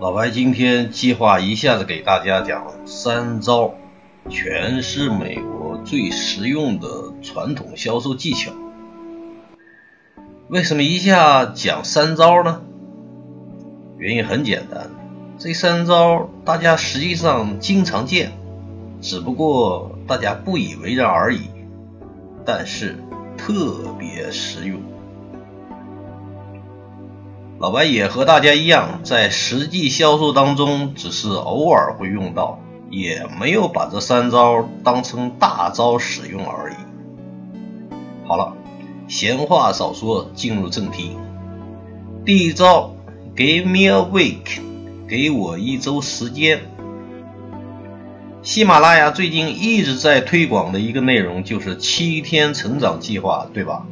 [0.00, 3.74] 老白今天计划一下子给大家讲三招，
[4.30, 6.88] 全是美国最实用的
[7.20, 8.50] 传统销售技巧。
[10.48, 12.62] 为什么一下讲三招呢？
[13.98, 14.88] 原因很简单，
[15.36, 18.32] 这三招大家实际上经常见，
[19.02, 21.50] 只不过大家不以为然而已。
[22.46, 22.96] 但是
[23.36, 24.80] 特别实用。
[27.60, 36.76] 老白也和大家一样，在实际销售当中，只是偶尔会用到，也没有把这三招当成大招使用而已。
[38.26, 38.56] 好了，
[39.08, 41.18] 闲话少说，进入正题。
[42.24, 42.94] 第一招
[43.36, 44.62] ，Give me a week，
[45.06, 46.62] 给我一周时间。
[48.40, 53.86] 喜马拉雅最近一直在推广的一个内容就是七天成长计划，对吧？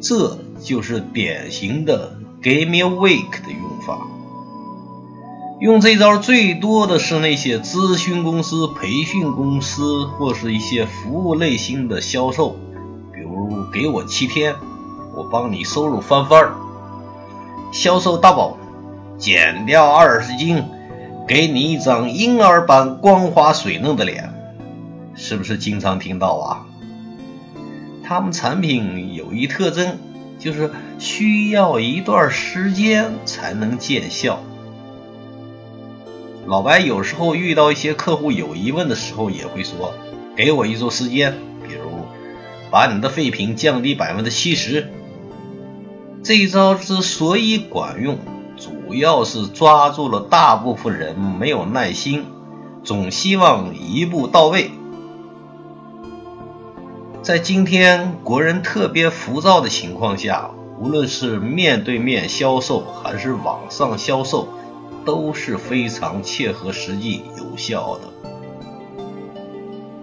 [0.00, 2.15] 这就是典型的。
[2.42, 3.98] Give me a week 的用法，
[5.58, 12.56] 用这招最多的是那些咨询公司、培训公司或是一些服务类型的销售，
[13.12, 14.54] 比如给我七天，
[15.16, 16.54] 我帮你收入翻番儿，
[17.72, 18.56] 销售大宝
[19.18, 20.62] 减掉二十斤，
[21.26, 24.32] 给你一张婴儿般光滑水嫩的脸，
[25.14, 26.66] 是不是经常听到啊？
[28.04, 29.98] 他们产品有一特征。
[30.38, 34.42] 就是需要一段时间才能见效。
[36.46, 39.94] 老白有时候遇到一些客户有疑问的时候，也会说
[40.36, 41.34] ：“给我一周时间，
[41.66, 42.06] 比如
[42.70, 44.92] 把你的废品降低百分之七十。”
[46.22, 48.18] 这一招之所以管用，
[48.56, 52.24] 主要是抓住了大部分人没有耐心，
[52.84, 54.70] 总希望一步到位。
[57.26, 64.46] 在今天国人特别浮躁的情况下，无论是面对面销售还是网上销售，
[65.04, 68.30] 都是非常切合实际、有效的。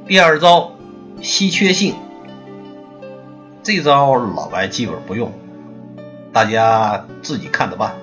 [0.05, 0.73] 第二招，
[1.21, 1.95] 稀缺性，
[3.63, 5.31] 这招老白基本不用，
[6.33, 7.95] 大家自己看着办。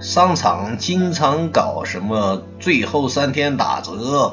[0.00, 4.32] 商场经常搞什么最后三天打折。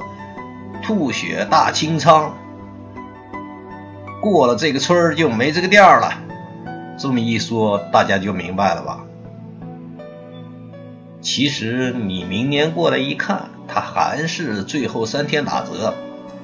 [0.88, 2.32] 吐血大清仓，
[4.22, 6.14] 过了这个村就没这个店了。
[6.98, 9.04] 这么一说，大家就明白了吧？
[11.20, 15.94] 其实你明年过来一看，它还是最后三天打折，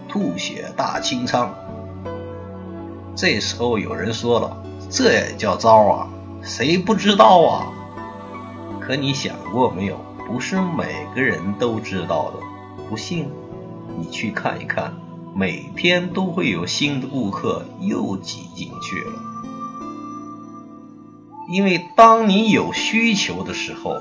[0.09, 1.55] 吐血大清仓。
[3.15, 4.57] 这时候有人说了，
[4.89, 6.09] 这也叫招啊？
[6.41, 7.67] 谁不知道啊？
[8.81, 9.97] 可你想过没有？
[10.27, 12.39] 不是每个人都知道的。
[12.89, 13.31] 不信？
[13.97, 14.93] 你去看一看，
[15.35, 19.11] 每天都会有新的顾客又挤进去了。
[21.51, 23.95] 因为当你有需求的时候，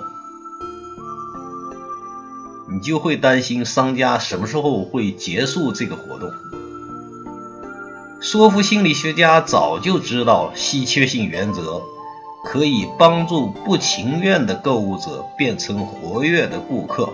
[2.71, 6.31] 你就会担心商家什么时候会结束这个活动。
[8.21, 11.83] 说服心理学家早就知道稀缺性原则，
[12.45, 17.13] 可以帮助不情愿的购物者变成活跃的顾客。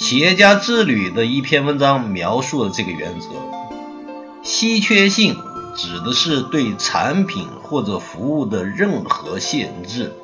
[0.00, 3.28] 企业家之旅的一篇文章描述了这个原则：
[4.42, 5.36] 稀缺性
[5.76, 10.16] 指的是对产品或者服务的任何限制，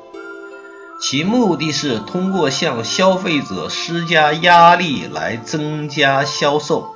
[0.99, 6.89] 其目的是通过向消费者施加压力来增加销售。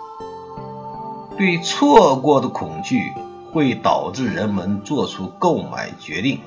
[1.37, 3.13] 对错过的恐惧
[3.53, 6.39] 会导致人们做出购买决定。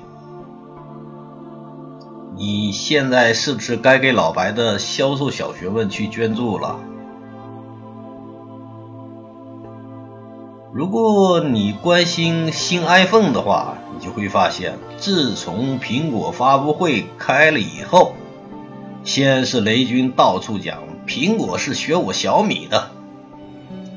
[2.37, 6.77] 你现在是不是该给老白的销售小学问去捐助了？
[10.73, 18.13] 如果你关心新 iPhone 的话，你就会发现，自从苹果发布会开了以后，
[19.05, 22.91] 先是雷军到处讲苹果是学我小米的，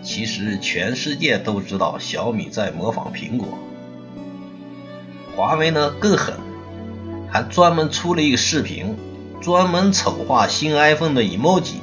[0.05, 3.49] 其实全世界都知道小米在模仿苹果。
[5.35, 6.37] 华为呢更狠。
[7.31, 8.97] 还专门出了一个视频，
[9.41, 11.77] 专门丑化新 iPhone 的 emoji，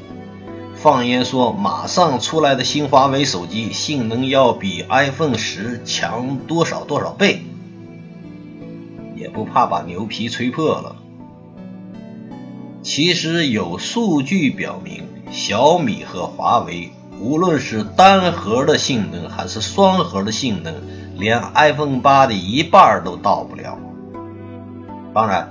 [0.76, 7.44] 放言说马上出来的新华为手机性能要比 iPhone 十强多少多少倍，
[9.16, 10.96] 也不怕把牛皮吹破了。
[12.82, 20.76] 其实有数据表明，小米和华为无论是单核的性能还是双核的性能，
[21.18, 23.80] 连 iPhone 八的一半都到不了。
[25.16, 25.48] 当然，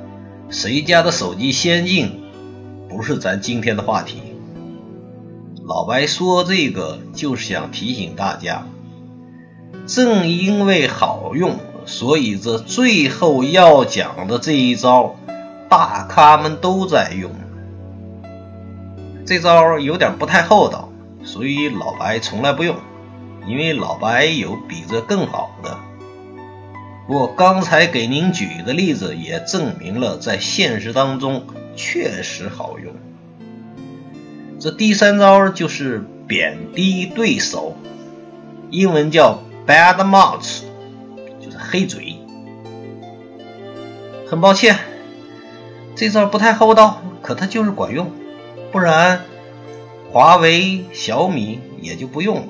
[0.50, 2.20] 谁家的手机先进，
[2.86, 4.20] 不是咱今天的话题。
[5.64, 8.66] 老白说这个，就是想提醒大家，
[9.86, 11.56] 正因为好用，
[11.86, 15.16] 所以这最后要讲的这一招，
[15.70, 17.30] 大咖们都在用。
[19.24, 20.90] 这招有点不太厚道，
[21.24, 22.76] 所以老白从来不用，
[23.48, 25.78] 因为老白有比这更好的。
[27.06, 31.46] 不过刚才给您举的例子也证明了，在现实当中
[31.76, 32.94] 确实好用。
[34.58, 37.76] 这第三招就是贬低对手，
[38.70, 40.62] 英文叫 bad mouth，
[41.44, 42.16] 就是黑嘴。
[44.26, 44.78] 很抱歉，
[45.94, 48.10] 这招不太厚道，可它就是管用，
[48.72, 49.20] 不然
[50.10, 52.48] 华为、小米也就不用了。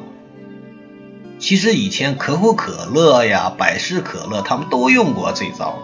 [1.44, 5.74] 其实以前可口可乐呀、百事可乐他们都用过这招，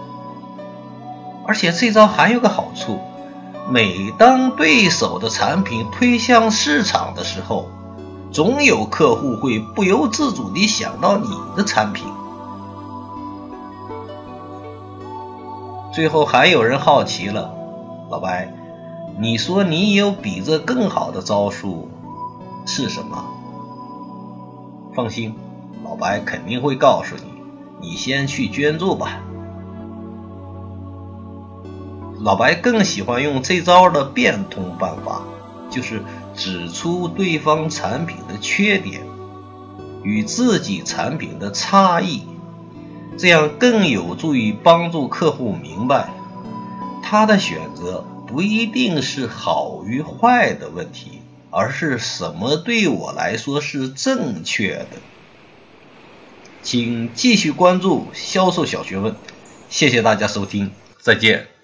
[1.46, 2.98] 而且这招还有个好处：
[3.68, 7.68] 每当对手的产品推向市场的时候，
[8.32, 12.06] 总有客户会不由自主地想到你的产品。
[15.92, 17.52] 最后还有人好奇了，
[18.08, 18.50] 老白，
[19.18, 21.90] 你说你有比这更好的招数
[22.64, 23.22] 是什么？
[24.94, 25.36] 放心。
[25.84, 27.22] 老白肯定会告诉你，
[27.80, 29.20] 你先去捐助吧。
[32.20, 35.22] 老白更喜欢用这招的变通办法，
[35.70, 36.02] 就是
[36.34, 39.00] 指出对方产品的缺点
[40.02, 42.24] 与自己产品的差异，
[43.16, 46.10] 这样更有助于帮助客户明白，
[47.02, 51.20] 他的选择不一定是好与坏的问题，
[51.50, 54.98] 而是什么对我来说是正确的。
[56.62, 59.14] 请继续关注销售小学问，
[59.68, 60.70] 谢谢大家收听，
[61.00, 61.59] 再见。